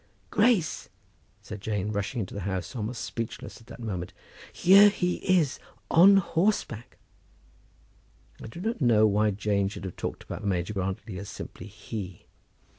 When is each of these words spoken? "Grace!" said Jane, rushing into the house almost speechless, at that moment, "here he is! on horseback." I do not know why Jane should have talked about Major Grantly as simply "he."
"Grace!" 0.31 0.89
said 1.43 1.61
Jane, 1.61 1.91
rushing 1.91 2.21
into 2.21 2.33
the 2.33 2.39
house 2.39 2.75
almost 2.75 3.05
speechless, 3.05 3.61
at 3.61 3.67
that 3.67 3.79
moment, 3.79 4.13
"here 4.51 4.89
he 4.89 5.17
is! 5.17 5.59
on 5.91 6.17
horseback." 6.17 6.97
I 8.41 8.47
do 8.47 8.59
not 8.61 8.81
know 8.81 9.05
why 9.05 9.29
Jane 9.29 9.67
should 9.67 9.85
have 9.85 9.95
talked 9.97 10.23
about 10.23 10.43
Major 10.43 10.73
Grantly 10.73 11.19
as 11.19 11.29
simply 11.29 11.67
"he." 11.67 12.25